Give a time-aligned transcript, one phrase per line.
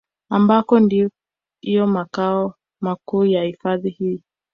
[0.29, 4.23] Ambako ndiyo makao makuu ya hifadhi hii